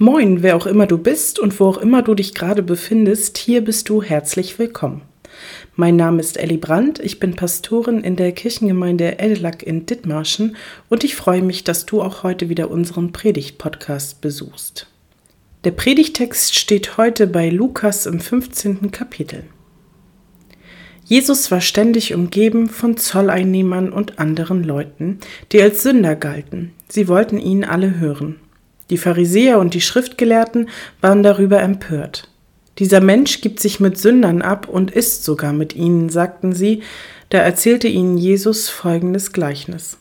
Moin, 0.00 0.44
wer 0.44 0.54
auch 0.54 0.66
immer 0.66 0.86
du 0.86 0.96
bist 0.96 1.40
und 1.40 1.58
wo 1.58 1.66
auch 1.66 1.78
immer 1.78 2.02
du 2.02 2.14
dich 2.14 2.32
gerade 2.32 2.62
befindest, 2.62 3.36
hier 3.36 3.62
bist 3.62 3.88
du 3.88 4.00
herzlich 4.00 4.56
willkommen. 4.56 5.02
Mein 5.74 5.96
Name 5.96 6.20
ist 6.20 6.36
Elli 6.36 6.56
Brandt, 6.56 7.00
ich 7.00 7.18
bin 7.18 7.34
Pastorin 7.34 8.04
in 8.04 8.14
der 8.14 8.30
Kirchengemeinde 8.30 9.16
Edelak 9.18 9.64
in 9.64 9.86
Dithmarschen 9.86 10.54
und 10.88 11.02
ich 11.02 11.16
freue 11.16 11.42
mich, 11.42 11.64
dass 11.64 11.84
du 11.84 12.00
auch 12.00 12.22
heute 12.22 12.48
wieder 12.48 12.70
unseren 12.70 13.10
Predigt-Podcast 13.10 14.20
besuchst. 14.20 14.86
Der 15.64 15.72
Predigtext 15.72 16.56
steht 16.56 16.96
heute 16.96 17.26
bei 17.26 17.48
Lukas 17.48 18.06
im 18.06 18.20
15. 18.20 18.92
Kapitel. 18.92 19.42
Jesus 21.06 21.50
war 21.50 21.60
ständig 21.60 22.14
umgeben 22.14 22.68
von 22.68 22.96
Zolleinnehmern 22.96 23.92
und 23.92 24.20
anderen 24.20 24.62
Leuten, 24.62 25.18
die 25.50 25.60
als 25.60 25.82
Sünder 25.82 26.14
galten. 26.14 26.70
Sie 26.86 27.08
wollten 27.08 27.38
ihn 27.38 27.64
alle 27.64 27.98
hören. 27.98 28.36
Die 28.90 28.98
Pharisäer 28.98 29.58
und 29.58 29.74
die 29.74 29.80
Schriftgelehrten 29.80 30.68
waren 31.00 31.22
darüber 31.22 31.60
empört. 31.60 32.28
Dieser 32.78 33.00
Mensch 33.00 33.40
gibt 33.40 33.60
sich 33.60 33.80
mit 33.80 33.98
Sündern 33.98 34.40
ab 34.40 34.68
und 34.68 34.90
isst 34.90 35.24
sogar 35.24 35.52
mit 35.52 35.74
ihnen, 35.74 36.08
sagten 36.08 36.52
sie, 36.52 36.82
da 37.30 37.38
erzählte 37.38 37.88
ihnen 37.88 38.16
Jesus 38.16 38.68
folgendes 38.68 39.32
Gleichnis. 39.32 39.98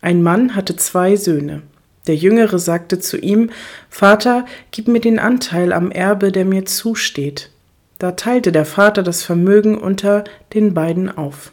Ein 0.00 0.22
Mann 0.22 0.54
hatte 0.54 0.76
zwei 0.76 1.16
Söhne. 1.16 1.62
Der 2.06 2.14
Jüngere 2.14 2.58
sagte 2.58 3.00
zu 3.00 3.18
ihm, 3.18 3.50
Vater, 3.90 4.46
gib 4.70 4.86
mir 4.86 5.00
den 5.00 5.18
Anteil 5.18 5.72
am 5.72 5.90
Erbe, 5.90 6.30
der 6.30 6.44
mir 6.44 6.64
zusteht. 6.64 7.50
Da 7.98 8.12
teilte 8.12 8.52
der 8.52 8.64
Vater 8.64 9.02
das 9.02 9.22
Vermögen 9.22 9.76
unter 9.76 10.24
den 10.54 10.74
beiden 10.74 11.10
auf. 11.16 11.52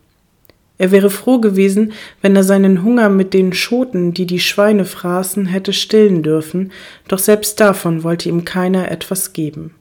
Er 0.81 0.89
wäre 0.89 1.11
froh 1.11 1.37
gewesen, 1.37 1.93
wenn 2.23 2.35
er 2.35 2.43
seinen 2.43 2.83
Hunger 2.83 3.07
mit 3.09 3.35
den 3.35 3.53
Schoten, 3.53 4.15
die 4.15 4.25
die 4.25 4.39
Schweine 4.39 4.83
fraßen, 4.83 5.45
hätte 5.45 5.73
stillen 5.73 6.23
dürfen, 6.23 6.71
doch 7.07 7.19
selbst 7.19 7.59
davon 7.59 8.01
wollte 8.03 8.29
ihm 8.29 8.45
keiner 8.45 8.89
etwas 8.89 9.31
geben. 9.31 9.75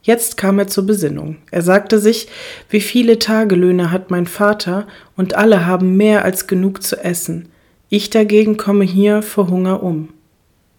Jetzt 0.00 0.38
kam 0.38 0.58
er 0.58 0.68
zur 0.68 0.86
Besinnung. 0.86 1.36
Er 1.50 1.60
sagte 1.60 1.98
sich, 1.98 2.28
wie 2.70 2.80
viele 2.80 3.18
Tagelöhne 3.18 3.90
hat 3.90 4.10
mein 4.10 4.26
Vater, 4.26 4.86
und 5.18 5.34
alle 5.34 5.66
haben 5.66 5.98
mehr 5.98 6.24
als 6.24 6.46
genug 6.46 6.82
zu 6.82 6.96
essen. 6.96 7.50
Ich 7.90 8.08
dagegen 8.08 8.56
komme 8.56 8.86
hier 8.86 9.20
vor 9.20 9.50
Hunger 9.50 9.82
um. 9.82 10.08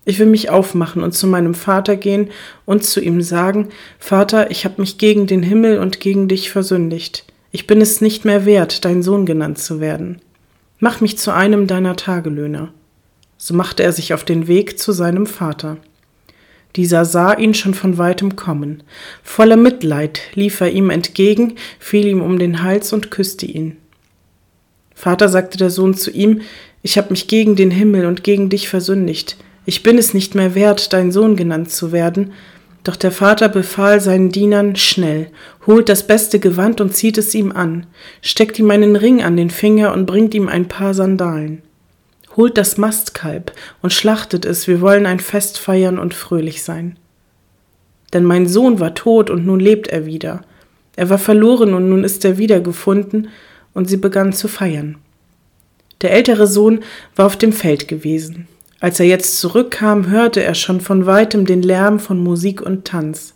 Ich 0.04 0.18
will 0.18 0.26
mich 0.26 0.50
aufmachen 0.50 1.04
und 1.04 1.12
zu 1.12 1.28
meinem 1.28 1.54
Vater 1.54 1.96
gehen 1.96 2.32
und 2.66 2.84
zu 2.84 3.00
ihm 3.00 3.22
sagen, 3.22 3.70
Vater, 4.00 4.50
ich 4.50 4.66
habe 4.66 4.82
mich 4.82 4.98
gegen 4.98 5.28
den 5.28 5.44
Himmel 5.44 5.78
und 5.78 6.00
gegen 6.00 6.28
dich 6.28 6.50
versündigt. 6.50 7.31
Ich 7.52 7.68
bin 7.68 7.82
es 7.82 8.02
nicht 8.02 8.24
mehr 8.24 8.46
wert, 8.46 8.86
dein 8.86 9.04
Sohn 9.04 9.26
genannt 9.26 9.58
zu 9.60 9.80
werden. 9.80 10.22
Mach 10.80 11.02
mich 11.02 11.18
zu 11.18 11.34
einem 11.34 11.68
deiner 11.68 11.96
Tagelöhner. 11.96 12.74
So 13.38 13.54
machte 13.54 13.84
er 13.84 13.92
sich 13.92 14.14
auf 14.14 14.24
den 14.24 14.48
Weg 14.48 14.80
zu 14.80 14.92
seinem 14.92 15.26
Vater. 15.26 15.78
Dieser 16.76 17.04
sah 17.04 17.34
ihn 17.34 17.54
schon 17.54 17.74
von 17.74 17.98
weitem 17.98 18.36
kommen. 18.36 18.84
Voller 19.24 19.58
Mitleid 19.58 20.22
lief 20.34 20.62
er 20.62 20.72
ihm 20.72 20.90
entgegen, 20.90 21.56
fiel 21.80 22.08
ihm 22.08 22.22
um 22.22 22.40
den 22.40 22.64
Hals 22.64 22.94
und 22.94 23.12
küsste 23.12 23.46
ihn. 23.46 23.78
Vater, 24.96 25.28
sagte 25.28 25.58
der 25.58 25.70
Sohn 25.70 25.96
zu 25.96 26.12
ihm, 26.12 26.42
ich 26.84 26.98
habe 26.98 27.10
mich 27.10 27.28
gegen 27.28 27.56
den 27.56 27.72
Himmel 27.72 28.06
und 28.06 28.24
gegen 28.24 28.50
dich 28.50 28.70
versündigt. 28.70 29.36
Ich 29.66 29.84
bin 29.84 29.98
es 29.98 30.14
nicht 30.14 30.36
mehr 30.36 30.56
wert, 30.56 30.94
dein 30.94 31.12
Sohn 31.12 31.36
genannt 31.36 31.72
zu 31.72 31.92
werden. 31.92 32.34
Doch 32.84 32.96
der 32.96 33.12
Vater 33.12 33.48
befahl 33.48 34.02
seinen 34.02 34.30
Dienern 34.30 34.76
schnell, 34.76 35.30
holt 35.68 35.88
das 35.88 36.08
beste 36.08 36.40
Gewand 36.40 36.82
und 36.82 36.96
zieht 36.96 37.18
es 37.18 37.36
ihm 37.36 37.52
an, 37.52 37.86
steckt 38.22 38.58
ihm 38.58 38.72
einen 38.72 38.96
Ring 38.96 39.22
an 39.22 39.38
den 39.38 39.52
Finger 39.52 39.94
und 39.94 40.08
bringt 40.08 40.34
ihm 40.34 40.48
ein 40.48 40.68
paar 40.68 40.94
Sandalen. 40.94 41.62
Holt 42.36 42.58
das 42.58 42.78
Mastkalb 42.78 43.52
und 43.82 43.94
schlachtet 43.94 44.46
es, 44.46 44.68
wir 44.68 44.82
wollen 44.82 45.06
ein 45.06 45.20
Fest 45.20 45.60
feiern 45.60 46.00
und 46.00 46.14
fröhlich 46.14 46.64
sein. 46.64 46.98
Denn 48.14 48.24
mein 48.24 48.48
Sohn 48.48 48.80
war 48.80 48.96
tot 48.96 49.30
und 49.30 49.46
nun 49.46 49.60
lebt 49.60 49.88
er 49.88 50.06
wieder. 50.06 50.42
Er 50.96 51.10
war 51.10 51.20
verloren 51.20 51.74
und 51.74 51.90
nun 51.90 52.04
ist 52.04 52.26
er 52.26 52.38
wiedergefunden, 52.38 53.30
und 53.74 53.90
sie 53.90 53.98
begann 53.98 54.34
zu 54.34 54.50
feiern. 54.50 54.98
Der 56.02 56.12
ältere 56.12 56.48
Sohn 56.48 56.84
war 57.16 57.26
auf 57.26 57.38
dem 57.38 57.54
Feld 57.54 57.88
gewesen. 57.88 58.48
Als 58.82 59.00
er 59.00 59.06
jetzt 59.06 59.38
zurückkam, 59.38 60.10
hörte 60.10 60.44
er 60.44 60.56
schon 60.56 60.82
von 60.82 61.06
weitem 61.06 61.46
den 61.46 61.62
Lärm 61.62 62.00
von 62.00 62.20
Musik 62.20 62.62
und 62.62 62.84
Tanz. 62.84 63.36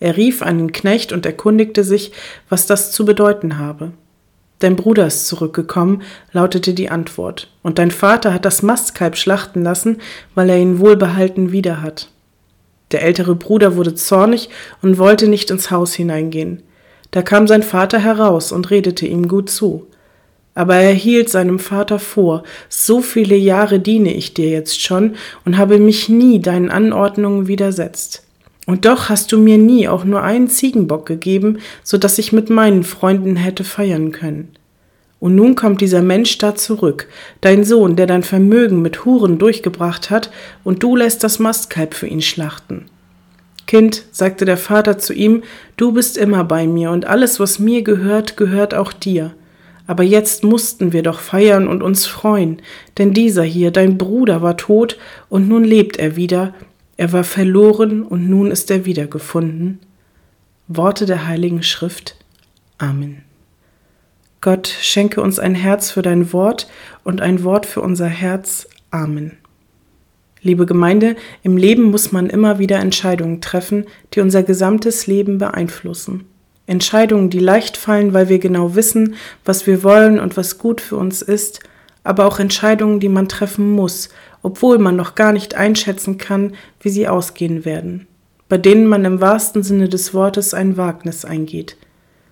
Er 0.00 0.16
rief 0.16 0.42
einen 0.42 0.72
Knecht 0.72 1.12
und 1.12 1.24
erkundigte 1.24 1.84
sich, 1.84 2.10
was 2.48 2.66
das 2.66 2.90
zu 2.90 3.04
bedeuten 3.04 3.56
habe. 3.56 3.92
Dein 4.58 4.74
Bruder 4.74 5.06
ist 5.06 5.28
zurückgekommen, 5.28 6.02
lautete 6.32 6.74
die 6.74 6.90
Antwort, 6.90 7.52
und 7.62 7.78
dein 7.78 7.92
Vater 7.92 8.34
hat 8.34 8.44
das 8.44 8.62
Mastkalb 8.62 9.16
schlachten 9.16 9.62
lassen, 9.62 9.98
weil 10.34 10.50
er 10.50 10.58
ihn 10.58 10.80
wohlbehalten 10.80 11.52
wieder 11.52 11.82
hat. 11.82 12.10
Der 12.90 13.02
ältere 13.02 13.36
Bruder 13.36 13.76
wurde 13.76 13.94
zornig 13.94 14.48
und 14.82 14.98
wollte 14.98 15.28
nicht 15.28 15.52
ins 15.52 15.70
Haus 15.70 15.94
hineingehen. 15.94 16.64
Da 17.12 17.22
kam 17.22 17.46
sein 17.46 17.62
Vater 17.62 18.00
heraus 18.00 18.50
und 18.50 18.70
redete 18.70 19.06
ihm 19.06 19.28
gut 19.28 19.50
zu. 19.50 19.86
Aber 20.54 20.76
er 20.76 20.92
hielt 20.92 21.28
seinem 21.28 21.58
Vater 21.58 21.98
vor, 21.98 22.42
so 22.68 23.00
viele 23.00 23.36
Jahre 23.36 23.78
diene 23.78 24.12
ich 24.12 24.34
dir 24.34 24.48
jetzt 24.48 24.80
schon 24.80 25.14
und 25.44 25.56
habe 25.56 25.78
mich 25.78 26.08
nie 26.08 26.40
deinen 26.40 26.70
Anordnungen 26.70 27.46
widersetzt. 27.46 28.24
Und 28.66 28.84
doch 28.84 29.08
hast 29.08 29.32
du 29.32 29.38
mir 29.38 29.58
nie 29.58 29.88
auch 29.88 30.04
nur 30.04 30.22
einen 30.22 30.48
Ziegenbock 30.48 31.06
gegeben, 31.06 31.58
so 31.82 31.98
dass 31.98 32.18
ich 32.18 32.32
mit 32.32 32.50
meinen 32.50 32.84
Freunden 32.84 33.36
hätte 33.36 33.64
feiern 33.64 34.12
können. 34.12 34.48
Und 35.18 35.34
nun 35.34 35.54
kommt 35.54 35.80
dieser 35.82 36.02
Mensch 36.02 36.38
da 36.38 36.54
zurück, 36.54 37.06
dein 37.42 37.64
Sohn, 37.64 37.94
der 37.94 38.06
dein 38.06 38.22
Vermögen 38.22 38.80
mit 38.80 39.04
Huren 39.04 39.38
durchgebracht 39.38 40.10
hat, 40.10 40.30
und 40.64 40.82
du 40.82 40.96
lässt 40.96 41.22
das 41.22 41.38
Mastkalb 41.38 41.94
für 41.94 42.06
ihn 42.06 42.22
schlachten. 42.22 42.86
Kind, 43.66 44.04
sagte 44.12 44.46
der 44.46 44.56
Vater 44.56 44.98
zu 44.98 45.12
ihm, 45.12 45.42
du 45.76 45.92
bist 45.92 46.16
immer 46.16 46.42
bei 46.44 46.66
mir, 46.66 46.90
und 46.90 47.04
alles, 47.04 47.38
was 47.38 47.58
mir 47.58 47.82
gehört, 47.82 48.36
gehört 48.36 48.74
auch 48.74 48.92
dir. 48.92 49.32
Aber 49.90 50.04
jetzt 50.04 50.44
mussten 50.44 50.92
wir 50.92 51.02
doch 51.02 51.18
feiern 51.18 51.66
und 51.66 51.82
uns 51.82 52.06
freuen, 52.06 52.62
denn 52.96 53.12
dieser 53.12 53.42
hier, 53.42 53.72
dein 53.72 53.98
Bruder, 53.98 54.40
war 54.40 54.56
tot 54.56 54.96
und 55.28 55.48
nun 55.48 55.64
lebt 55.64 55.96
er 55.96 56.14
wieder, 56.14 56.54
er 56.96 57.12
war 57.12 57.24
verloren 57.24 58.04
und 58.04 58.30
nun 58.30 58.52
ist 58.52 58.70
er 58.70 58.84
wiedergefunden. 58.84 59.80
Worte 60.68 61.06
der 61.06 61.26
Heiligen 61.26 61.64
Schrift. 61.64 62.14
Amen. 62.78 63.24
Gott, 64.40 64.68
schenke 64.68 65.22
uns 65.22 65.40
ein 65.40 65.56
Herz 65.56 65.90
für 65.90 66.02
dein 66.02 66.32
Wort 66.32 66.68
und 67.02 67.20
ein 67.20 67.42
Wort 67.42 67.66
für 67.66 67.80
unser 67.80 68.06
Herz. 68.06 68.68
Amen. 68.92 69.38
Liebe 70.40 70.66
Gemeinde, 70.66 71.16
im 71.42 71.56
Leben 71.56 71.82
muss 71.82 72.12
man 72.12 72.30
immer 72.30 72.60
wieder 72.60 72.78
Entscheidungen 72.78 73.40
treffen, 73.40 73.86
die 74.14 74.20
unser 74.20 74.44
gesamtes 74.44 75.08
Leben 75.08 75.38
beeinflussen. 75.38 76.26
Entscheidungen, 76.70 77.30
die 77.30 77.40
leicht 77.40 77.76
fallen, 77.76 78.14
weil 78.14 78.28
wir 78.28 78.38
genau 78.38 78.76
wissen, 78.76 79.16
was 79.44 79.66
wir 79.66 79.82
wollen 79.82 80.20
und 80.20 80.36
was 80.36 80.56
gut 80.56 80.80
für 80.80 80.96
uns 80.96 81.20
ist, 81.20 81.58
aber 82.04 82.26
auch 82.26 82.38
Entscheidungen, 82.38 83.00
die 83.00 83.08
man 83.08 83.28
treffen 83.28 83.72
muss, 83.72 84.08
obwohl 84.42 84.78
man 84.78 84.94
noch 84.94 85.16
gar 85.16 85.32
nicht 85.32 85.56
einschätzen 85.56 86.16
kann, 86.16 86.52
wie 86.80 86.90
sie 86.90 87.08
ausgehen 87.08 87.64
werden, 87.64 88.06
bei 88.48 88.56
denen 88.56 88.86
man 88.86 89.04
im 89.04 89.20
wahrsten 89.20 89.64
Sinne 89.64 89.88
des 89.88 90.14
Wortes 90.14 90.54
ein 90.54 90.76
Wagnis 90.76 91.24
eingeht. 91.24 91.76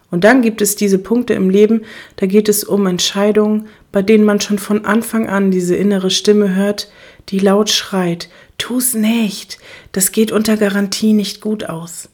Und 0.09 0.23
dann 0.23 0.41
gibt 0.41 0.63
es 0.63 0.77
diese 0.77 0.99
Punkte 0.99 1.35
im 1.35 1.51
Leben, 1.51 1.83
da 2.15 2.27
geht 2.27 2.49
es 2.49 2.63
um 2.63 2.87
Entscheidungen, 2.87 3.67
bei 3.91 4.03
denen 4.03 4.23
man 4.25 4.41
schon 4.41 4.61
von 4.61 4.85
Anfang 4.85 5.29
an 5.29 5.51
diese 5.51 5.75
innere 5.75 6.11
Stimme 6.11 6.55
hört, 6.55 6.93
die 7.31 7.41
laut 7.41 7.71
schreit, 7.71 8.29
tu's 8.57 8.95
nicht, 8.95 9.59
das 9.91 10.13
geht 10.13 10.31
unter 10.31 10.57
Garantie 10.57 11.13
nicht 11.13 11.41
gut 11.41 11.69
aus 11.69 12.09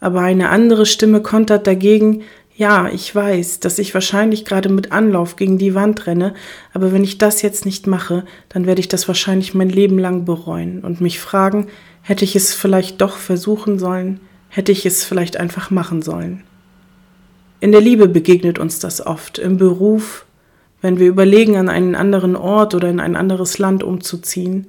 aber 0.00 0.22
eine 0.22 0.48
andere 0.48 0.86
Stimme 0.86 1.20
kontert 1.20 1.66
dagegen, 1.66 2.22
ja, 2.56 2.88
ich 2.88 3.14
weiß, 3.14 3.60
dass 3.60 3.78
ich 3.78 3.94
wahrscheinlich 3.94 4.44
gerade 4.44 4.68
mit 4.68 4.92
Anlauf 4.92 5.36
gegen 5.36 5.56
die 5.56 5.74
Wand 5.74 6.06
renne, 6.06 6.34
aber 6.74 6.92
wenn 6.92 7.04
ich 7.04 7.16
das 7.16 7.40
jetzt 7.42 7.64
nicht 7.64 7.86
mache, 7.86 8.24
dann 8.50 8.66
werde 8.66 8.80
ich 8.80 8.88
das 8.88 9.08
wahrscheinlich 9.08 9.54
mein 9.54 9.70
Leben 9.70 9.98
lang 9.98 10.24
bereuen 10.24 10.80
und 10.80 11.00
mich 11.00 11.20
fragen, 11.20 11.68
hätte 12.02 12.24
ich 12.24 12.36
es 12.36 12.52
vielleicht 12.54 13.00
doch 13.00 13.16
versuchen 13.16 13.78
sollen, 13.78 14.20
hätte 14.48 14.72
ich 14.72 14.84
es 14.84 15.04
vielleicht 15.04 15.38
einfach 15.38 15.70
machen 15.70 16.02
sollen. 16.02 16.42
In 17.60 17.72
der 17.72 17.80
Liebe 17.80 18.08
begegnet 18.08 18.58
uns 18.58 18.78
das 18.78 19.06
oft, 19.06 19.38
im 19.38 19.56
Beruf, 19.56 20.26
wenn 20.82 20.98
wir 20.98 21.08
überlegen, 21.08 21.56
an 21.56 21.68
einen 21.68 21.94
anderen 21.94 22.36
Ort 22.36 22.74
oder 22.74 22.88
in 22.88 23.00
ein 23.00 23.16
anderes 23.16 23.58
Land 23.58 23.82
umzuziehen, 23.82 24.66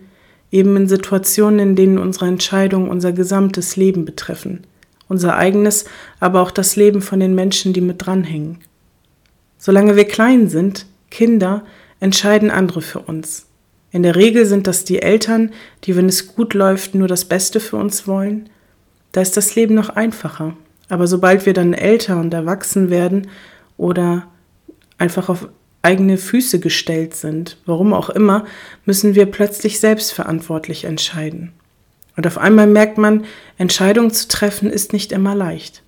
eben 0.52 0.76
in 0.76 0.88
Situationen, 0.88 1.60
in 1.60 1.76
denen 1.76 1.98
unsere 1.98 2.28
Entscheidungen 2.28 2.90
unser 2.90 3.14
gesamtes 3.14 3.78
Leben 3.78 4.06
betreffen, 4.06 4.66
unser 5.12 5.36
eigenes, 5.36 5.86
aber 6.20 6.42
auch 6.42 6.50
das 6.50 6.76
Leben 6.76 7.02
von 7.02 7.20
den 7.20 7.36
Menschen, 7.36 7.74
die 7.74 7.82
mit 7.82 8.06
dranhängen. 8.06 8.60
Solange 9.58 9.96
wir 9.96 10.06
klein 10.06 10.50
sind, 10.50 10.88
Kinder, 11.12 11.64
entscheiden 12.00 12.50
andere 12.50 12.82
für 12.82 13.00
uns. 13.00 13.46
In 13.92 14.04
der 14.04 14.16
Regel 14.16 14.46
sind 14.46 14.66
das 14.66 14.86
die 14.86 15.02
Eltern, 15.02 15.52
die, 15.84 15.96
wenn 15.96 16.08
es 16.08 16.36
gut 16.36 16.54
läuft, 16.54 16.96
nur 16.96 17.08
das 17.10 17.26
Beste 17.26 17.60
für 17.60 17.76
uns 17.76 18.08
wollen. 18.08 18.50
Da 19.12 19.22
ist 19.22 19.36
das 19.36 19.54
Leben 19.56 19.76
noch 19.76 19.90
einfacher. 19.90 20.56
Aber 20.88 21.08
sobald 21.08 21.46
wir 21.46 21.54
dann 21.54 21.74
älter 21.74 22.20
und 22.20 22.34
erwachsen 22.34 22.90
werden 22.90 23.28
oder 23.78 24.28
einfach 24.98 25.30
auf 25.30 25.50
eigene 25.82 26.18
Füße 26.18 26.60
gestellt 26.60 27.16
sind, 27.16 27.58
warum 27.66 27.94
auch 27.94 28.10
immer, 28.10 28.46
müssen 28.86 29.14
wir 29.16 29.26
plötzlich 29.26 29.80
selbstverantwortlich 29.80 30.86
entscheiden. 30.86 31.52
Und 32.16 32.28
auf 32.28 32.38
einmal 32.38 32.68
merkt 32.68 32.98
man, 32.98 33.26
Entscheidungen 33.58 34.12
zu 34.12 34.28
treffen 34.28 34.70
ist 34.70 34.94
nicht 34.94 35.12
immer 35.12 35.36
leicht. 35.36 35.84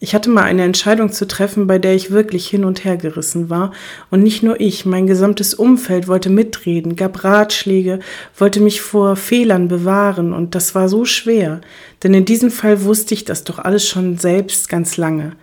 Ich 0.00 0.14
hatte 0.14 0.28
mal 0.28 0.42
eine 0.42 0.64
Entscheidung 0.64 1.12
zu 1.12 1.26
treffen, 1.26 1.66
bei 1.66 1.78
der 1.78 1.94
ich 1.94 2.10
wirklich 2.10 2.46
hin 2.46 2.64
und 2.66 2.84
her 2.84 2.98
gerissen 2.98 3.48
war. 3.48 3.72
Und 4.10 4.22
nicht 4.22 4.42
nur 4.42 4.60
ich, 4.60 4.84
mein 4.84 5.06
gesamtes 5.06 5.54
Umfeld 5.54 6.08
wollte 6.08 6.28
mitreden, 6.28 6.94
gab 6.94 7.24
Ratschläge, 7.24 8.00
wollte 8.36 8.60
mich 8.60 8.82
vor 8.82 9.16
Fehlern 9.16 9.68
bewahren. 9.68 10.34
Und 10.34 10.54
das 10.54 10.74
war 10.74 10.90
so 10.90 11.06
schwer. 11.06 11.62
Denn 12.02 12.12
in 12.12 12.26
diesem 12.26 12.50
Fall 12.50 12.82
wusste 12.82 13.14
ich 13.14 13.24
das 13.24 13.44
doch 13.44 13.58
alles 13.58 13.88
schon 13.88 14.18
selbst 14.18 14.68
ganz 14.68 14.98
lange. 14.98 15.36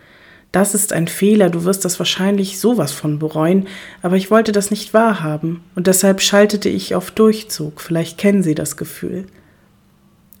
Das 0.52 0.74
ist 0.74 0.92
ein 0.92 1.08
Fehler, 1.08 1.50
du 1.50 1.64
wirst 1.64 1.84
das 1.84 1.98
wahrscheinlich 1.98 2.60
sowas 2.60 2.92
von 2.92 3.18
bereuen, 3.18 3.66
aber 4.02 4.16
ich 4.16 4.30
wollte 4.30 4.52
das 4.52 4.70
nicht 4.70 4.92
wahrhaben. 4.92 5.64
Und 5.74 5.86
deshalb 5.86 6.20
schaltete 6.20 6.68
ich 6.68 6.94
auf 6.94 7.10
Durchzug. 7.10 7.80
Vielleicht 7.80 8.16
kennen 8.16 8.42
Sie 8.42 8.54
das 8.54 8.76
Gefühl. 8.76 9.26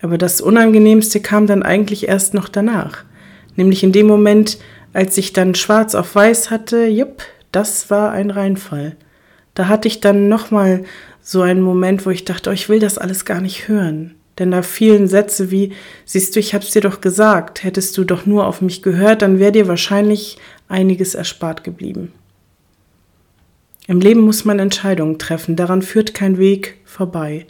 Aber 0.02 0.18
das 0.18 0.40
Unangenehmste 0.40 1.20
kam 1.20 1.46
dann 1.46 1.62
eigentlich 1.62 2.08
erst 2.08 2.34
noch 2.34 2.48
danach. 2.48 3.04
Nämlich 3.56 3.82
in 3.82 3.92
dem 3.92 4.06
Moment, 4.06 4.58
als 4.92 5.16
ich 5.16 5.32
dann 5.32 5.54
schwarz 5.54 5.94
auf 5.94 6.14
weiß 6.14 6.50
hatte, 6.50 6.86
jupp, 6.86 7.22
das 7.52 7.88
war 7.90 8.10
ein 8.10 8.30
Reinfall. 8.30 8.96
Da 9.54 9.68
hatte 9.68 9.88
ich 9.88 10.00
dann 10.00 10.28
nochmal 10.28 10.84
so 11.22 11.42
einen 11.42 11.60
Moment, 11.60 12.04
wo 12.04 12.10
ich 12.10 12.24
dachte, 12.24 12.50
oh, 12.50 12.52
ich 12.52 12.68
will 12.68 12.80
das 12.80 12.98
alles 12.98 13.24
gar 13.24 13.40
nicht 13.40 13.68
hören. 13.68 14.14
Denn 14.38 14.50
da 14.50 14.62
fielen 14.62 15.06
Sätze 15.06 15.50
wie, 15.50 15.72
siehst 16.04 16.34
du, 16.34 16.40
ich 16.40 16.54
hab's 16.54 16.70
dir 16.70 16.80
doch 16.80 17.00
gesagt, 17.00 17.62
hättest 17.62 17.96
du 17.96 18.04
doch 18.04 18.26
nur 18.26 18.46
auf 18.46 18.60
mich 18.60 18.82
gehört, 18.82 19.22
dann 19.22 19.38
wäre 19.38 19.52
dir 19.52 19.68
wahrscheinlich 19.68 20.38
einiges 20.68 21.14
erspart 21.14 21.64
geblieben. 21.64 22.12
Im 23.86 24.00
Leben 24.00 24.20
muss 24.20 24.44
man 24.44 24.58
Entscheidungen 24.58 25.18
treffen, 25.18 25.54
daran 25.54 25.82
führt 25.82 26.14
kein 26.14 26.38
Weg 26.38 26.78
vorbei. 26.84 27.46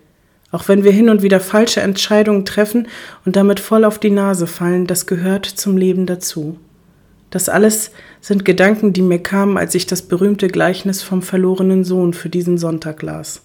Auch 0.52 0.69
wenn 0.69 0.84
wir 0.84 0.93
hin 0.93 1.08
und 1.08 1.22
wieder 1.22 1.40
falsche 1.40 1.81
Entscheidungen 1.81 2.44
treffen 2.44 2.87
und 3.25 3.37
damit 3.37 3.58
voll 3.58 3.84
auf 3.84 3.99
die 3.99 4.10
Nase 4.10 4.46
fallen, 4.46 4.87
das 4.87 5.06
gehört 5.06 5.46
zum 5.46 5.78
Leben 5.78 6.06
dazu. 6.06 6.58
Das 7.31 7.49
alles 7.49 7.90
sind 8.20 8.44
Gedanken, 8.44 8.93
die 8.93 9.00
mir 9.00 9.19
kamen, 9.19 9.56
als 9.56 9.75
ich 9.75 9.87
das 9.87 10.02
berühmte 10.02 10.49
Gleichnis 10.49 11.02
vom 11.02 11.22
verlorenen 11.22 11.82
Sohn 11.82 12.12
für 12.12 12.28
diesen 12.28 12.58
Sonntag 12.58 13.00
las. 13.02 13.40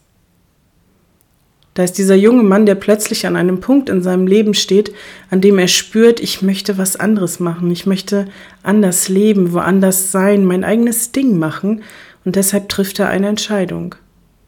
Da 1.73 1.83
ist 1.83 1.97
dieser 1.97 2.15
junge 2.15 2.43
Mann, 2.43 2.65
der 2.65 2.75
plötzlich 2.75 3.25
an 3.25 3.37
einem 3.37 3.61
Punkt 3.61 3.87
in 3.87 4.01
seinem 4.01 4.27
Leben 4.27 4.53
steht, 4.53 4.93
an 5.29 5.39
dem 5.39 5.59
er 5.59 5.67
spürt, 5.69 6.19
ich 6.19 6.41
möchte 6.41 6.77
was 6.77 6.97
anderes 6.97 7.39
machen, 7.39 7.71
ich 7.71 7.85
möchte 7.85 8.27
anders 8.63 9.07
leben, 9.07 9.53
woanders 9.53 10.11
sein, 10.11 10.43
mein 10.43 10.65
eigenes 10.65 11.11
Ding 11.11 11.39
machen, 11.39 11.83
und 12.25 12.35
deshalb 12.35 12.67
trifft 12.67 12.99
er 12.99 13.07
eine 13.07 13.27
Entscheidung. 13.29 13.95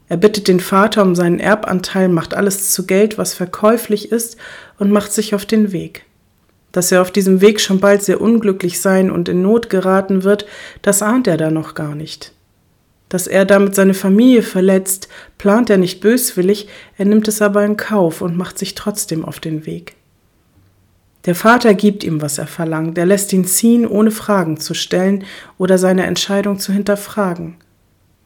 Er 0.10 0.18
bittet 0.18 0.48
den 0.48 0.60
Vater 0.60 1.04
um 1.04 1.14
seinen 1.14 1.40
Erbanteil, 1.40 2.10
macht 2.10 2.34
alles 2.34 2.72
zu 2.72 2.88
Geld, 2.88 3.20
was 3.20 3.36
verkäuflich 3.36 4.12
ist, 4.12 4.38
und 4.80 4.92
macht 4.92 5.14
sich 5.14 5.36
auf 5.36 5.46
den 5.46 5.72
Weg. 5.72 6.04
Dass 6.72 6.92
er 6.92 7.02
auf 7.02 7.12
diesem 7.12 7.42
Weg 7.42 7.62
schon 7.62 7.80
bald 7.80 8.04
sehr 8.04 8.20
unglücklich 8.20 8.82
sein 8.82 9.12
und 9.12 9.30
in 9.30 9.44
Not 9.44 9.70
geraten 9.70 10.24
wird, 10.24 10.48
das 10.82 11.04
ahnt 11.04 11.28
er 11.28 11.38
da 11.38 11.52
noch 11.52 11.76
gar 11.76 11.94
nicht. 11.94 12.34
Dass 13.08 13.28
er 13.28 13.46
damit 13.46 13.76
seine 13.76 13.94
Familie 13.94 14.42
verletzt, 14.42 15.10
plant 15.38 15.70
er 15.70 15.78
nicht 15.78 16.02
böswillig, 16.02 16.68
er 16.98 17.06
nimmt 17.06 17.28
es 17.28 17.42
aber 17.42 17.64
in 17.64 17.78
Kauf 17.78 18.22
und 18.22 18.38
macht 18.38 18.58
sich 18.58 18.76
trotzdem 18.76 19.24
auf 19.26 19.40
den 19.40 19.66
Weg. 19.66 19.96
Der 21.26 21.36
Vater 21.36 21.74
gibt 21.74 22.04
ihm, 22.04 22.22
was 22.22 22.38
er 22.38 22.48
verlangt, 22.48 22.98
er 22.98 23.06
lässt 23.06 23.34
ihn 23.34 23.46
ziehen, 23.46 23.86
ohne 23.86 24.12
Fragen 24.12 24.58
zu 24.58 24.74
stellen 24.74 25.26
oder 25.58 25.78
seine 25.78 26.06
Entscheidung 26.06 26.60
zu 26.60 26.72
hinterfragen. 26.72 27.58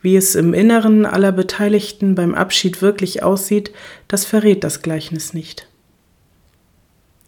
Wie 0.03 0.17
es 0.17 0.35
im 0.35 0.53
Inneren 0.53 1.05
aller 1.05 1.31
Beteiligten 1.31 2.13
beim 2.13 2.35
Abschied 2.35 2.81
wirklich 2.81 3.23
aussieht, 3.23 3.71
das 4.09 4.25
verrät 4.25 4.63
das 4.63 4.81
Gleichnis 4.81 5.33
nicht. 5.33 5.67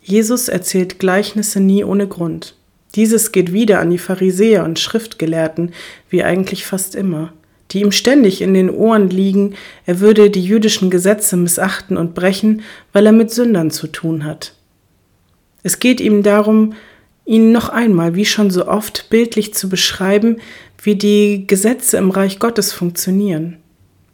Jesus 0.04 0.50
erzählt 0.50 1.00
Gleichnisse 1.00 1.62
nie 1.62 1.86
ohne 1.86 2.08
Grund. 2.08 2.54
Dieses 2.94 3.32
geht 3.32 3.54
wieder 3.54 3.80
an 3.80 3.90
die 3.90 3.98
Pharisäer 3.98 4.66
und 4.66 4.78
Schriftgelehrten, 4.78 5.72
wie 6.10 6.24
eigentlich 6.24 6.66
fast 6.66 6.96
immer, 6.96 7.32
die 7.72 7.80
ihm 7.82 7.94
ständig 7.94 8.42
in 8.42 8.54
den 8.54 8.70
Ohren 8.70 9.10
liegen, 9.10 9.56
er 9.86 10.02
würde 10.02 10.30
die 10.30 10.44
jüdischen 10.44 10.90
Gesetze 10.90 11.38
missachten 11.38 11.96
und 11.96 12.14
brechen, 12.14 12.62
weil 12.92 13.06
er 13.06 13.14
mit 13.14 13.32
Sündern 13.32 13.72
zu 13.72 13.88
tun 13.88 14.26
hat. 14.26 14.54
Es 15.64 15.80
geht 15.80 16.02
ihm 16.02 16.24
darum, 16.24 16.74
ihnen 17.26 17.52
noch 17.52 17.70
einmal, 17.70 18.16
wie 18.16 18.26
schon 18.26 18.52
so 18.52 18.68
oft, 18.68 19.10
bildlich 19.10 19.54
zu 19.54 19.68
beschreiben, 19.68 20.38
wie 20.82 20.96
die 20.96 21.48
Gesetze 21.48 21.98
im 21.98 22.12
Reich 22.12 22.40
Gottes 22.40 22.72
funktionieren. 22.72 23.58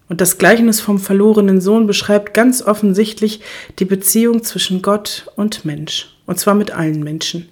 Und 0.08 0.20
das 0.22 0.38
Gleichnis 0.38 0.82
vom 0.82 1.00
verlorenen 1.00 1.62
Sohn 1.62 1.88
beschreibt 1.88 2.34
ganz 2.34 2.62
offensichtlich 2.62 3.42
die 3.80 3.86
Beziehung 3.86 4.44
zwischen 4.44 4.82
Gott 4.82 5.32
und 5.36 5.64
Mensch, 5.64 6.18
und 6.26 6.40
zwar 6.40 6.56
mit 6.56 6.72
allen 6.72 7.04
Menschen. 7.04 7.48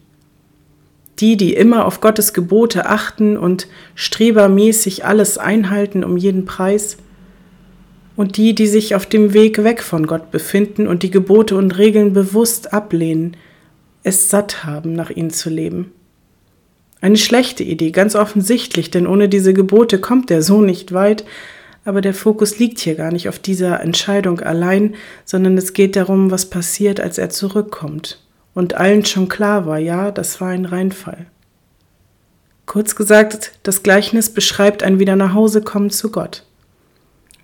Die, 1.19 1.37
die 1.37 1.53
immer 1.53 1.85
auf 1.85 2.01
Gottes 2.01 2.33
Gebote 2.33 2.85
achten 2.85 3.37
und 3.37 3.67
strebermäßig 3.95 5.05
alles 5.05 5.37
einhalten 5.37 6.03
um 6.03 6.17
jeden 6.17 6.45
Preis, 6.45 6.97
und 8.15 8.35
die, 8.35 8.53
die 8.53 8.67
sich 8.67 8.95
auf 8.95 9.05
dem 9.05 9.33
Weg 9.33 9.63
weg 9.63 9.81
von 9.81 10.05
Gott 10.05 10.29
befinden 10.29 10.87
und 10.87 11.03
die 11.03 11.11
Gebote 11.11 11.55
und 11.55 11.77
Regeln 11.77 12.11
bewusst 12.11 12.73
ablehnen, 12.73 13.37
es 14.09 14.29
satt 14.29 14.65
haben, 14.65 14.93
nach 14.93 15.09
ihnen 15.09 15.29
zu 15.29 15.49
leben. 15.49 15.91
Eine 17.01 17.17
schlechte 17.17 17.63
Idee, 17.63 17.91
ganz 17.91 18.15
offensichtlich, 18.15 18.91
denn 18.91 19.07
ohne 19.07 19.29
diese 19.29 19.53
Gebote 19.53 19.99
kommt 19.99 20.29
der 20.29 20.41
Sohn 20.41 20.65
nicht 20.65 20.91
weit, 20.91 21.23
aber 21.85 22.01
der 22.01 22.13
Fokus 22.13 22.59
liegt 22.59 22.79
hier 22.79 22.95
gar 22.95 23.11
nicht 23.11 23.29
auf 23.29 23.39
dieser 23.39 23.79
Entscheidung 23.79 24.41
allein, 24.41 24.95
sondern 25.23 25.57
es 25.57 25.73
geht 25.73 25.95
darum, 25.95 26.29
was 26.29 26.49
passiert, 26.49 26.99
als 26.99 27.17
er 27.17 27.29
zurückkommt. 27.29 28.21
Und 28.53 28.73
allen 28.73 29.05
schon 29.05 29.29
klar 29.29 29.65
war, 29.65 29.79
ja, 29.79 30.11
das 30.11 30.41
war 30.41 30.49
ein 30.49 30.65
Reinfall. 30.65 31.27
Kurz 32.65 32.95
gesagt, 32.95 33.53
das 33.63 33.81
Gleichnis 33.81 34.29
beschreibt 34.29 34.83
ein 34.83 34.99
Wieder 34.99 35.15
nach 35.15 35.33
Hause 35.33 35.61
kommen 35.61 35.89
zu 35.89 36.11
Gott. 36.11 36.45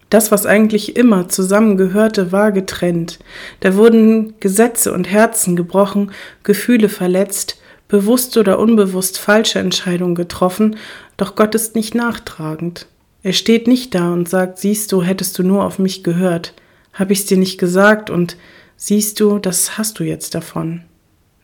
Das, 0.09 0.31
was 0.31 0.45
eigentlich 0.45 0.95
immer 0.95 1.29
zusammengehörte, 1.29 2.31
war 2.31 2.51
getrennt. 2.51 3.19
Da 3.59 3.75
wurden 3.75 4.35
Gesetze 4.39 4.93
und 4.93 5.09
Herzen 5.09 5.55
gebrochen, 5.55 6.11
Gefühle 6.43 6.89
verletzt, 6.89 7.59
bewusst 7.87 8.37
oder 8.37 8.59
unbewusst 8.59 9.17
falsche 9.19 9.59
Entscheidungen 9.59 10.15
getroffen, 10.15 10.77
doch 11.17 11.35
Gott 11.35 11.55
ist 11.55 11.75
nicht 11.75 11.95
nachtragend. 11.95 12.87
Er 13.23 13.33
steht 13.33 13.67
nicht 13.67 13.95
da 13.95 14.13
und 14.13 14.29
sagt, 14.29 14.59
siehst 14.59 14.91
du, 14.91 15.01
hättest 15.01 15.39
du 15.39 15.43
nur 15.43 15.63
auf 15.63 15.79
mich 15.79 16.03
gehört, 16.03 16.53
hab 16.93 17.11
ich's 17.11 17.25
dir 17.25 17.37
nicht 17.37 17.57
gesagt 17.57 18.09
und 18.09 18.37
siehst 18.77 19.19
du, 19.19 19.39
das 19.39 19.77
hast 19.77 19.99
du 19.99 20.03
jetzt 20.03 20.35
davon. 20.35 20.81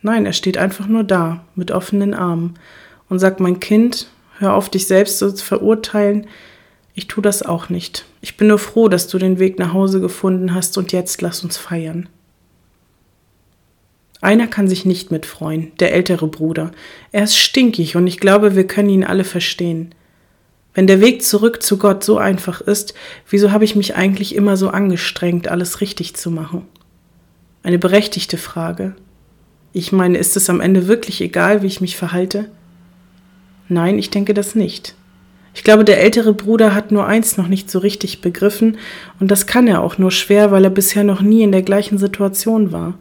Nein, 0.02 0.26
er 0.26 0.34
steht 0.34 0.58
einfach 0.58 0.88
nur 0.88 1.04
da, 1.04 1.46
mit 1.56 1.72
offenen 1.72 2.14
Armen 2.14 2.56
und 3.10 3.20
sagt, 3.20 3.40
mein 3.40 3.60
Kind, 3.60 4.08
hör 4.40 4.54
auf 4.54 4.70
dich 4.70 4.88
selbst 4.88 5.20
zu 5.20 5.36
verurteilen, 5.36 6.28
ich 6.94 7.08
tu 7.08 7.22
das 7.22 7.44
auch 7.44 7.70
nicht. 7.70 8.06
Ich 8.22 8.38
bin 8.38 8.48
nur 8.48 8.60
froh, 8.60 8.90
dass 8.90 9.08
du 9.08 9.18
den 9.18 9.40
Weg 9.40 9.60
nach 9.60 9.74
Hause 9.74 10.02
gefunden 10.02 10.54
hast 10.54 10.78
und 10.78 10.92
jetzt 10.92 11.22
lass 11.22 11.44
uns 11.44 11.58
feiern. 11.58 12.10
Einer 14.20 14.48
kann 14.48 14.68
sich 14.68 14.86
nicht 14.86 15.10
mitfreuen, 15.10 15.72
der 15.80 15.94
ältere 15.94 16.28
Bruder. 16.28 16.72
Er 17.12 17.24
ist 17.24 17.38
stinkig 17.38 17.96
und 17.96 18.06
ich 18.06 18.20
glaube, 18.20 18.56
wir 18.56 18.68
können 18.68 18.90
ihn 18.90 19.04
alle 19.04 19.24
verstehen. 19.24 19.96
Wenn 20.74 20.88
der 20.88 21.02
Weg 21.02 21.24
zurück 21.24 21.64
zu 21.64 21.78
Gott 21.78 22.04
so 22.04 22.18
einfach 22.18 22.62
ist, 22.62 22.94
wieso 23.30 23.52
habe 23.52 23.66
ich 23.66 23.76
mich 23.76 23.96
eigentlich 23.96 24.36
immer 24.36 24.58
so 24.58 24.70
angestrengt, 24.70 25.48
alles 25.48 25.82
richtig 25.82 26.16
zu 26.16 26.30
machen? 26.30 26.68
Eine 27.64 27.80
berechtigte 27.80 28.38
Frage. 28.38 28.96
Ich 29.74 29.92
meine, 29.92 30.18
ist 30.18 30.38
es 30.38 30.50
am 30.50 30.62
Ende 30.62 30.88
wirklich 30.88 31.20
egal, 31.22 31.62
wie 31.62 31.68
ich 31.68 31.82
mich 31.82 31.98
verhalte? 31.98 32.50
Nein, 33.70 33.98
ich 33.98 34.10
denke 34.10 34.34
das 34.34 34.54
nicht. 34.54 34.96
Ich 35.54 35.64
glaube, 35.64 35.84
der 35.84 36.02
ältere 36.02 36.34
Bruder 36.34 36.74
hat 36.74 36.92
nur 36.92 37.06
eins 37.06 37.38
noch 37.38 37.48
nicht 37.48 37.70
so 37.70 37.80
richtig 37.80 38.22
begriffen, 38.22 38.78
und 39.20 39.32
das 39.32 39.46
kann 39.46 39.68
er 39.68 39.82
auch 39.82 39.98
nur 39.98 40.12
schwer, 40.12 40.52
weil 40.52 40.64
er 40.64 40.70
bisher 40.70 41.04
noch 41.04 41.22
nie 41.22 41.44
in 41.44 41.52
der 41.52 41.62
gleichen 41.62 41.98
Situation 41.98 42.72
war. 42.72 42.94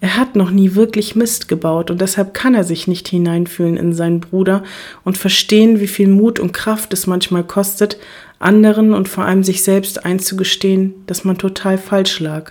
Er 0.00 0.16
hat 0.16 0.34
noch 0.34 0.50
nie 0.50 0.74
wirklich 0.74 1.14
Mist 1.14 1.46
gebaut 1.46 1.88
und 1.88 2.00
deshalb 2.00 2.34
kann 2.34 2.56
er 2.56 2.64
sich 2.64 2.88
nicht 2.88 3.06
hineinfühlen 3.06 3.76
in 3.76 3.92
seinen 3.92 4.18
Bruder 4.18 4.64
und 5.04 5.16
verstehen, 5.16 5.78
wie 5.78 5.86
viel 5.86 6.08
Mut 6.08 6.40
und 6.40 6.52
Kraft 6.52 6.92
es 6.92 7.06
manchmal 7.06 7.44
kostet, 7.44 7.98
anderen 8.40 8.94
und 8.94 9.08
vor 9.08 9.24
allem 9.24 9.44
sich 9.44 9.62
selbst 9.62 10.04
einzugestehen, 10.04 10.94
dass 11.06 11.24
man 11.24 11.38
total 11.38 11.78
falsch 11.78 12.18
lag. 12.18 12.50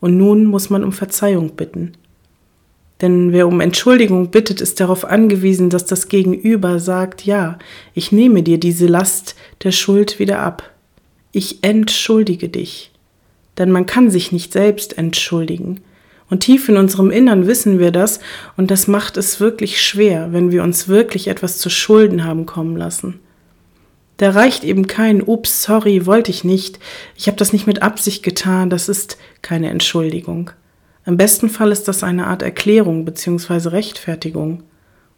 Und 0.00 0.16
nun 0.16 0.44
muss 0.44 0.70
man 0.70 0.82
um 0.82 0.90
Verzeihung 0.90 1.54
bitten. 1.54 1.92
Denn 3.02 3.32
wer 3.32 3.48
um 3.48 3.60
Entschuldigung 3.60 4.30
bittet, 4.30 4.60
ist 4.60 4.78
darauf 4.78 5.04
angewiesen, 5.04 5.70
dass 5.70 5.84
das 5.84 6.08
Gegenüber 6.08 6.78
sagt, 6.78 7.26
ja, 7.26 7.58
ich 7.94 8.12
nehme 8.12 8.44
dir 8.44 8.58
diese 8.58 8.86
Last 8.86 9.34
der 9.64 9.72
Schuld 9.72 10.20
wieder 10.20 10.38
ab. 10.38 10.70
Ich 11.32 11.64
entschuldige 11.64 12.48
dich. 12.48 12.92
Denn 13.58 13.72
man 13.72 13.86
kann 13.86 14.08
sich 14.08 14.30
nicht 14.30 14.52
selbst 14.52 14.96
entschuldigen. 14.96 15.80
Und 16.30 16.40
tief 16.40 16.68
in 16.68 16.76
unserem 16.76 17.10
Innern 17.10 17.46
wissen 17.48 17.80
wir 17.80 17.90
das, 17.90 18.20
und 18.56 18.70
das 18.70 18.86
macht 18.86 19.16
es 19.16 19.40
wirklich 19.40 19.82
schwer, 19.82 20.32
wenn 20.32 20.52
wir 20.52 20.62
uns 20.62 20.86
wirklich 20.88 21.26
etwas 21.26 21.58
zu 21.58 21.68
Schulden 21.68 22.24
haben 22.24 22.46
kommen 22.46 22.76
lassen. 22.76 23.18
Da 24.16 24.30
reicht 24.30 24.62
eben 24.62 24.86
kein 24.86 25.22
Ups, 25.22 25.64
sorry, 25.64 26.06
wollte 26.06 26.30
ich 26.30 26.44
nicht, 26.44 26.78
ich 27.16 27.26
habe 27.26 27.36
das 27.36 27.52
nicht 27.52 27.66
mit 27.66 27.82
Absicht 27.82 28.22
getan, 28.22 28.70
das 28.70 28.88
ist 28.88 29.18
keine 29.42 29.68
Entschuldigung. 29.68 30.52
Im 31.04 31.16
besten 31.16 31.48
Fall 31.48 31.72
ist 31.72 31.88
das 31.88 32.04
eine 32.04 32.26
Art 32.26 32.42
Erklärung 32.42 33.04
bzw. 33.04 33.68
Rechtfertigung. 33.68 34.62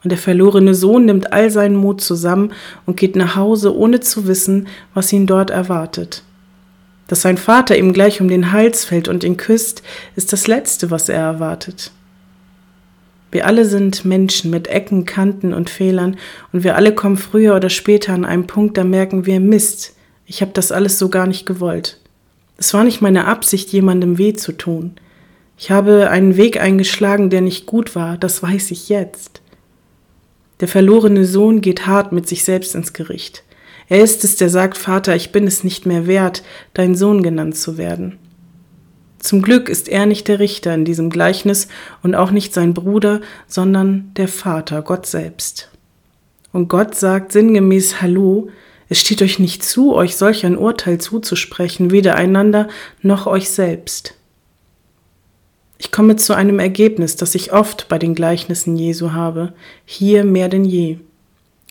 Und 0.03 0.11
der 0.11 0.19
verlorene 0.19 0.75
Sohn 0.75 1.07
nimmt 1.07 1.33
all 1.33 1.51
seinen 1.51 1.77
Mut 1.77 2.01
zusammen 2.01 2.53
und 2.85 2.97
geht 2.97 3.17
nach 3.17 3.37
Hause, 3.37 3.75
ohne 3.75 4.01
zu 4.01 4.27
wissen, 4.27 4.69
was 4.93 5.13
ihn 5.13 5.27
dort 5.27 5.51
erwartet. 5.51 6.23
Dass 7.07 7.23
sein 7.23 7.37
Vater 7.37 7.77
ihm 7.77 7.93
gleich 7.93 8.21
um 8.21 8.29
den 8.29 8.53
Hals 8.53 8.85
fällt 8.85 9.09
und 9.09 9.25
ihn 9.25 9.37
küsst, 9.37 9.83
ist 10.17 10.33
das 10.33 10.47
Letzte, 10.47 10.91
was 10.91 11.09
er 11.09 11.21
erwartet. 11.21 11.91
Wir 13.31 13.47
alle 13.47 13.65
sind 13.65 14.05
Menschen 14.05 14.51
mit 14.51 14.69
Ecken, 14.69 15.07
Kanten 15.07 15.53
und 15.53 15.69
Fehlern 15.69 16.17
und 16.53 16.65
wir 16.65 16.77
alle 16.77 16.95
kommen 16.95 17.17
früher 17.17 17.57
oder 17.57 17.69
später 17.69 18.13
an 18.13 18.25
einen 18.25 18.47
Punkt, 18.47 18.77
da 18.77 18.85
merken 18.85 19.27
wir 19.27 19.41
Mist, 19.41 19.97
ich 20.25 20.41
habe 20.41 20.53
das 20.55 20.71
alles 20.71 20.99
so 20.99 21.09
gar 21.09 21.27
nicht 21.27 21.45
gewollt. 21.45 21.99
Es 22.57 22.73
war 22.73 22.85
nicht 22.85 23.01
meine 23.01 23.27
Absicht, 23.27 23.71
jemandem 23.71 24.19
weh 24.19 24.35
zu 24.35 24.53
tun. 24.53 24.95
Ich 25.57 25.71
habe 25.71 26.11
einen 26.11 26.37
Weg 26.37 26.61
eingeschlagen, 26.61 27.31
der 27.31 27.41
nicht 27.41 27.67
gut 27.67 27.95
war, 27.95 28.19
das 28.19 28.43
weiß 28.43 28.71
ich 28.71 28.89
jetzt. 28.89 29.41
Der 30.61 30.69
verlorene 30.69 31.25
Sohn 31.25 31.61
geht 31.61 31.87
hart 31.87 32.13
mit 32.13 32.29
sich 32.29 32.45
selbst 32.45 32.75
ins 32.75 32.93
Gericht. 32.93 33.45
Er 33.89 34.03
ist 34.03 34.25
es, 34.25 34.37
der 34.37 34.49
sagt, 34.49 34.79
Vater, 34.79 35.15
ich 35.15 35.31
bin 35.31 35.47
es 35.47 35.63
nicht 35.63 35.87
mehr 35.87 36.07
wert, 36.07 36.43
dein 36.73 36.95
Sohn 36.95 37.23
genannt 37.23 37.57
zu 37.57 37.77
werden. 37.77 38.19
Zum 39.19 39.43
Glück 39.43 39.69
ist 39.69 39.89
er 39.89 40.07
nicht 40.07 40.29
der 40.29 40.39
Richter 40.39 40.75
in 40.75 40.85
diesem 40.85 41.11
Gleichnis 41.11 41.69
und 42.03 42.15
auch 42.15 42.31
nicht 42.31 42.53
sein 42.53 42.75
Bruder, 42.75 43.21
sondern 43.47 44.11
der 44.17 44.29
Vater, 44.29 44.83
Gott 44.83 45.07
selbst. 45.07 45.71
Und 46.53 46.69
Gott 46.69 46.95
sagt 46.95 47.33
sinngemäß 47.33 48.03
Hallo, 48.03 48.49
es 48.89 49.01
steht 49.01 49.23
euch 49.23 49.39
nicht 49.39 49.65
zu, 49.65 49.95
euch 49.95 50.17
solch 50.17 50.45
ein 50.45 50.59
Urteil 50.59 50.99
zuzusprechen, 50.99 51.91
weder 51.91 52.17
einander 52.17 52.69
noch 53.01 53.27
euch 53.27 53.49
selbst. 53.49 54.15
Ich 55.85 55.93
komme 55.93 56.17
zu 56.17 56.35
einem 56.35 56.61
Ergebnis, 56.61 57.15
das 57.15 57.35
ich 57.35 57.53
oft 57.53 57.91
bei 57.91 57.99
den 57.99 58.15
Gleichnissen 58.15 58.75
Jesu 58.75 59.13
habe, 59.13 59.53
hier 59.85 60.25
mehr 60.25 60.49
denn 60.49 60.65
je. 60.65 60.97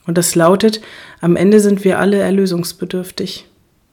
Und 0.05 0.20
das 0.20 0.36
lautet, 0.36 0.82
am 1.20 1.36
Ende 1.36 1.60
sind 1.60 1.84
wir 1.84 1.98
alle 1.98 2.20
erlösungsbedürftig. 2.20 3.48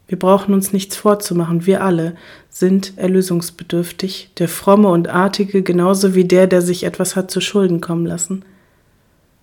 Wir 0.09 0.19
brauchen 0.19 0.53
uns 0.53 0.75
nichts 0.75 0.95
vorzumachen, 0.95 1.65
wir 1.65 1.83
alle 1.83 2.17
sind 2.51 2.99
erlösungsbedürftig, 2.99 4.33
der 4.39 4.49
fromme 4.49 4.89
und 4.89 5.09
artige 5.09 5.63
genauso 5.63 6.15
wie 6.15 6.27
der, 6.27 6.47
der 6.47 6.61
sich 6.61 6.85
etwas 6.85 7.17
hat 7.17 7.31
zu 7.31 7.41
Schulden 7.41 7.81
kommen 7.81 8.05
lassen. 8.05 8.45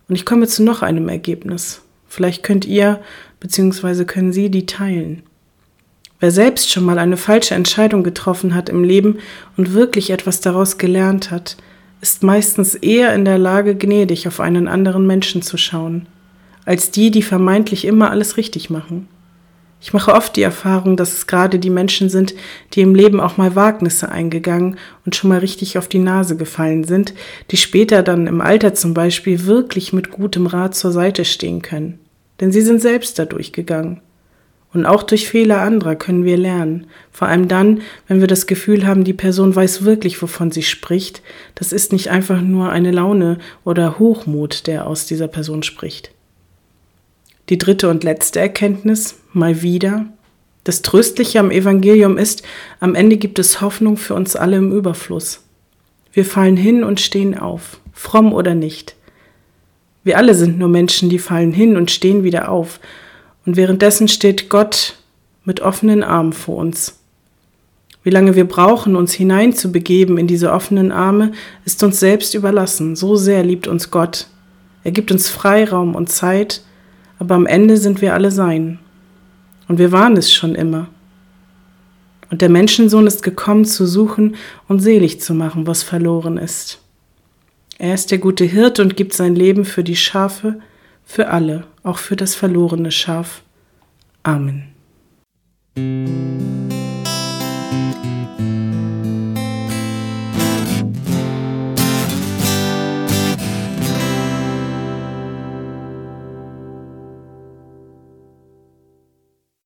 Und 0.08 0.16
ich 0.16 0.28
komme 0.28 0.48
zu 0.48 0.62
noch 0.62 0.84
einem 0.84 1.10
Ergebnis. 1.10 1.82
Vielleicht 2.08 2.44
könnt 2.44 2.66
ihr 2.66 3.02
bzw. 3.40 4.06
können 4.06 4.32
Sie 4.32 4.52
die 4.52 4.68
teilen. 4.68 5.24
Wer 6.20 6.32
selbst 6.32 6.72
schon 6.72 6.84
mal 6.84 7.00
eine 7.00 7.18
falsche 7.18 7.56
Entscheidung 7.56 8.04
getroffen 8.04 8.56
hat 8.56 8.70
im 8.70 8.84
Leben 8.84 9.20
und 9.56 9.74
wirklich 9.74 10.10
etwas 10.10 10.42
daraus 10.42 10.78
gelernt 10.78 11.32
hat, 11.32 11.58
ist 12.02 12.24
meistens 12.24 12.76
eher 12.76 13.14
in 13.14 13.26
der 13.26 13.38
Lage, 13.38 13.76
gnädig 13.76 14.28
auf 14.28 14.40
einen 14.40 14.68
anderen 14.68 15.06
Menschen 15.08 15.42
zu 15.42 15.58
schauen 15.58 16.08
als 16.68 16.92
die, 16.92 17.12
die 17.12 17.24
vermeintlich 17.24 17.86
immer 17.86 18.12
alles 18.12 18.36
richtig 18.36 18.70
machen. 18.70 19.08
Ich 19.80 19.94
mache 19.94 20.14
oft 20.14 20.36
die 20.36 20.42
Erfahrung, 20.42 20.98
dass 20.98 21.14
es 21.14 21.28
gerade 21.28 21.60
die 21.60 21.70
Menschen 21.70 22.10
sind, 22.10 22.36
die 22.74 22.82
im 22.82 22.94
Leben 22.94 23.22
auch 23.22 23.38
mal 23.38 23.56
Wagnisse 23.56 24.10
eingegangen 24.10 24.78
und 25.06 25.16
schon 25.16 25.30
mal 25.30 25.40
richtig 25.40 25.78
auf 25.78 25.88
die 25.88 26.00
Nase 26.00 26.36
gefallen 26.36 26.84
sind, 26.84 27.14
die 27.52 27.58
später 27.58 28.04
dann 28.04 28.28
im 28.28 28.42
Alter 28.42 28.74
zum 28.74 28.94
Beispiel 28.94 29.46
wirklich 29.46 29.94
mit 29.94 30.12
gutem 30.12 30.46
Rat 30.46 30.76
zur 30.76 30.92
Seite 30.92 31.24
stehen 31.24 31.62
können. 31.62 32.00
Denn 32.42 32.52
sie 32.52 32.62
sind 32.62 32.82
selbst 32.82 33.18
dadurch 33.18 33.54
gegangen. 33.54 34.02
Und 34.74 34.86
auch 34.86 35.04
durch 35.04 35.30
Fehler 35.30 35.62
anderer 35.62 35.96
können 35.96 36.26
wir 36.26 36.38
lernen. 36.38 36.88
Vor 37.12 37.28
allem 37.28 37.48
dann, 37.48 37.82
wenn 38.08 38.20
wir 38.20 38.28
das 38.28 38.48
Gefühl 38.48 38.86
haben, 38.86 39.04
die 39.04 39.14
Person 39.14 39.56
weiß 39.56 39.86
wirklich, 39.86 40.22
wovon 40.22 40.52
sie 40.52 40.64
spricht. 40.64 41.22
Das 41.56 41.72
ist 41.72 41.94
nicht 41.94 42.10
einfach 42.10 42.42
nur 42.42 42.70
eine 42.70 42.92
Laune 42.92 43.40
oder 43.64 43.98
Hochmut, 43.98 44.68
der 44.68 44.88
aus 44.88 45.06
dieser 45.06 45.28
Person 45.28 45.64
spricht. 45.64 46.12
Die 47.50 47.58
dritte 47.58 47.90
und 47.90 48.04
letzte 48.04 48.40
Erkenntnis, 48.42 49.16
mal 49.32 49.62
wieder. 49.62 50.06
Das 50.66 50.82
Tröstliche 50.82 51.40
am 51.40 51.50
Evangelium 51.50 52.18
ist, 52.18 52.44
am 52.82 52.94
Ende 52.94 53.16
gibt 53.16 53.40
es 53.40 53.62
Hoffnung 53.62 53.96
für 53.96 54.16
uns 54.16 54.36
alle 54.36 54.58
im 54.58 54.74
Überfluss. 54.74 55.44
Wir 56.12 56.26
fallen 56.26 56.58
hin 56.58 56.84
und 56.84 57.00
stehen 57.00 57.38
auf, 57.38 57.80
fromm 57.94 58.34
oder 58.34 58.54
nicht. 58.54 58.96
Wir 60.04 60.18
alle 60.18 60.36
sind 60.36 60.60
nur 60.60 60.68
Menschen, 60.68 61.10
die 61.10 61.20
fallen 61.20 61.54
hin 61.54 61.78
und 61.78 61.90
stehen 61.92 62.24
wieder 62.24 62.50
auf. 62.50 62.80
Und 63.48 63.56
währenddessen 63.56 64.10
steht 64.10 64.50
Gott 64.50 64.96
mit 65.46 65.62
offenen 65.62 66.04
Armen 66.04 66.34
vor 66.34 66.58
uns. 66.58 67.00
Wie 68.04 68.10
lange 68.10 68.36
wir 68.36 68.46
brauchen, 68.46 68.98
uns 68.98 69.14
hineinzubegeben 69.14 70.18
in 70.18 70.28
diese 70.28 70.52
offenen 70.52 70.92
Arme, 70.92 71.32
ist 71.64 71.82
uns 71.82 71.98
selbst 71.98 72.36
überlassen. 72.36 72.98
So 72.98 73.16
sehr 73.16 73.44
liebt 73.44 73.70
uns 73.70 73.90
Gott. 73.90 74.28
Er 74.84 74.92
gibt 74.92 75.14
uns 75.14 75.30
Freiraum 75.30 75.96
und 75.96 76.10
Zeit, 76.10 76.62
aber 77.20 77.36
am 77.36 77.46
Ende 77.46 77.78
sind 77.78 78.02
wir 78.02 78.14
alle 78.14 78.32
sein. 78.32 78.80
Und 79.70 79.80
wir 79.80 79.94
waren 79.94 80.18
es 80.18 80.34
schon 80.34 80.54
immer. 80.54 80.90
Und 82.30 82.42
der 82.42 82.50
Menschensohn 82.50 83.08
ist 83.08 83.24
gekommen 83.24 83.64
zu 83.64 83.86
suchen 83.86 84.36
und 84.68 84.80
selig 84.82 85.22
zu 85.22 85.34
machen, 85.34 85.66
was 85.68 85.84
verloren 85.84 86.38
ist. 86.38 86.80
Er 87.78 87.94
ist 87.94 88.12
der 88.12 88.18
gute 88.18 88.44
Hirt 88.44 88.82
und 88.82 88.98
gibt 88.98 89.14
sein 89.14 89.36
Leben 89.36 89.64
für 89.64 89.86
die 89.86 89.96
Schafe, 89.96 90.60
für 91.08 91.30
alle, 91.30 91.64
auch 91.84 91.98
für 91.98 92.18
das 92.18 92.36
verlorene 92.36 92.92
Schaf. 92.92 93.42
Amen. 94.24 94.76